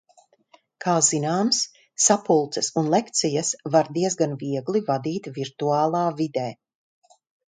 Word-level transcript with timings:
Kā 0.83 0.93
zināms, 1.07 1.57
sapulces 2.05 2.69
un 2.81 2.89
lekcijas 2.93 3.51
var 3.75 3.89
diezgan 3.97 4.33
viegli 4.45 4.81
vadīt 4.87 5.29
virtuālā 5.37 6.03
vidē. 6.23 6.47